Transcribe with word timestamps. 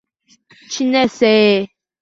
Chinese 0.73 1.69